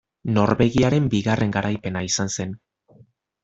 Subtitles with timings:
[0.37, 2.57] Norvegiaren bigarren garaipena izan zen.